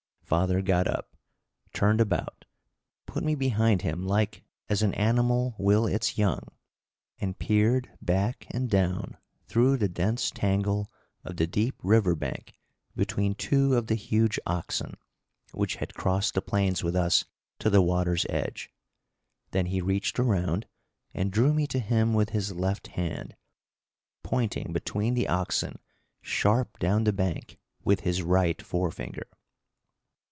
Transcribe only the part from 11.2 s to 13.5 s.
of the deep river bank between